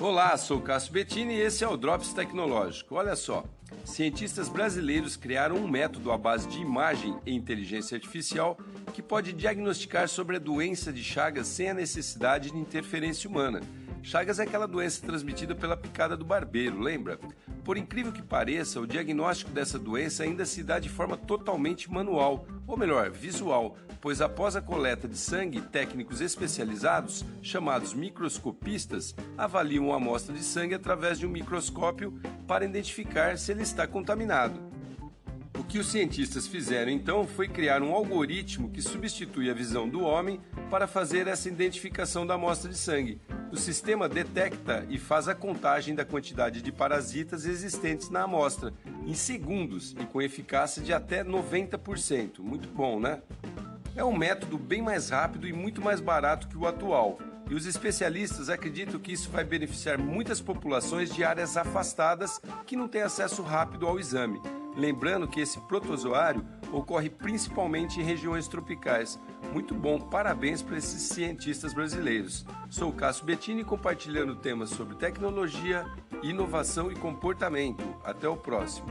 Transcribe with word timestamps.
Olá, 0.00 0.36
sou 0.36 0.60
Cássio 0.60 0.92
Bettini 0.92 1.34
e 1.34 1.40
esse 1.40 1.62
é 1.62 1.68
o 1.68 1.76
Drops 1.76 2.12
Tecnológico. 2.12 2.96
Olha 2.96 3.14
só, 3.14 3.44
cientistas 3.84 4.48
brasileiros 4.48 5.16
criaram 5.16 5.54
um 5.56 5.68
método 5.68 6.10
à 6.10 6.18
base 6.18 6.48
de 6.48 6.58
imagem 6.58 7.16
e 7.24 7.32
inteligência 7.32 7.94
artificial 7.94 8.58
que 8.92 9.00
pode 9.00 9.32
diagnosticar 9.32 10.08
sobre 10.08 10.36
a 10.36 10.40
doença 10.40 10.92
de 10.92 11.02
Chagas 11.02 11.46
sem 11.46 11.70
a 11.70 11.74
necessidade 11.74 12.50
de 12.50 12.58
interferência 12.58 13.30
humana. 13.30 13.60
Chagas 14.04 14.38
é 14.38 14.42
aquela 14.42 14.68
doença 14.68 15.00
transmitida 15.00 15.54
pela 15.54 15.78
picada 15.78 16.14
do 16.14 16.26
barbeiro, 16.26 16.78
lembra? 16.78 17.18
Por 17.64 17.78
incrível 17.78 18.12
que 18.12 18.20
pareça, 18.20 18.78
o 18.78 18.86
diagnóstico 18.86 19.50
dessa 19.50 19.78
doença 19.78 20.24
ainda 20.24 20.44
se 20.44 20.62
dá 20.62 20.78
de 20.78 20.90
forma 20.90 21.16
totalmente 21.16 21.90
manual, 21.90 22.46
ou 22.66 22.76
melhor, 22.76 23.10
visual, 23.10 23.78
pois 24.02 24.20
após 24.20 24.56
a 24.56 24.60
coleta 24.60 25.08
de 25.08 25.16
sangue, 25.16 25.62
técnicos 25.62 26.20
especializados, 26.20 27.24
chamados 27.40 27.94
microscopistas, 27.94 29.14
avaliam 29.38 29.90
a 29.90 29.96
amostra 29.96 30.34
de 30.34 30.44
sangue 30.44 30.74
através 30.74 31.18
de 31.18 31.26
um 31.26 31.30
microscópio 31.30 32.20
para 32.46 32.66
identificar 32.66 33.38
se 33.38 33.52
ele 33.52 33.62
está 33.62 33.86
contaminado. 33.86 34.60
O 35.58 35.64
que 35.64 35.78
os 35.78 35.90
cientistas 35.90 36.46
fizeram 36.46 36.92
então 36.92 37.26
foi 37.26 37.48
criar 37.48 37.82
um 37.82 37.94
algoritmo 37.94 38.68
que 38.68 38.82
substitui 38.82 39.48
a 39.48 39.54
visão 39.54 39.88
do 39.88 40.02
homem 40.02 40.42
para 40.68 40.86
fazer 40.86 41.26
essa 41.26 41.48
identificação 41.48 42.26
da 42.26 42.34
amostra 42.34 42.70
de 42.70 42.76
sangue. 42.76 43.18
O 43.54 43.56
sistema 43.56 44.08
detecta 44.08 44.84
e 44.90 44.98
faz 44.98 45.28
a 45.28 45.34
contagem 45.34 45.94
da 45.94 46.04
quantidade 46.04 46.60
de 46.60 46.72
parasitas 46.72 47.46
existentes 47.46 48.10
na 48.10 48.24
amostra 48.24 48.74
em 49.06 49.14
segundos 49.14 49.94
e 49.96 50.04
com 50.06 50.20
eficácia 50.20 50.82
de 50.82 50.92
até 50.92 51.22
90%. 51.22 52.40
Muito 52.40 52.68
bom, 52.68 52.98
né? 52.98 53.22
É 53.94 54.04
um 54.04 54.12
método 54.12 54.58
bem 54.58 54.82
mais 54.82 55.10
rápido 55.10 55.46
e 55.46 55.52
muito 55.52 55.80
mais 55.80 56.00
barato 56.00 56.48
que 56.48 56.58
o 56.58 56.66
atual. 56.66 57.16
E 57.48 57.54
os 57.54 57.64
especialistas 57.64 58.48
acreditam 58.50 58.98
que 58.98 59.12
isso 59.12 59.30
vai 59.30 59.44
beneficiar 59.44 59.98
muitas 59.98 60.40
populações 60.40 61.14
de 61.14 61.22
áreas 61.22 61.56
afastadas 61.56 62.40
que 62.66 62.74
não 62.74 62.88
têm 62.88 63.02
acesso 63.02 63.40
rápido 63.40 63.86
ao 63.86 64.00
exame. 64.00 64.42
Lembrando 64.76 65.28
que 65.28 65.40
esse 65.40 65.60
protozoário 65.60 66.44
ocorre 66.72 67.08
principalmente 67.08 68.00
em 68.00 68.04
regiões 68.04 68.48
tropicais. 68.48 69.20
Muito 69.52 69.74
bom, 69.74 70.00
parabéns 70.00 70.62
para 70.62 70.76
esses 70.76 71.02
cientistas 71.02 71.72
brasileiros. 71.72 72.44
Sou 72.68 72.92
Cássio 72.92 73.24
Bettini 73.24 73.62
compartilhando 73.62 74.34
temas 74.34 74.70
sobre 74.70 74.96
tecnologia, 74.96 75.86
inovação 76.22 76.90
e 76.90 76.96
comportamento. 76.96 77.84
Até 78.02 78.28
o 78.28 78.36
próximo. 78.36 78.88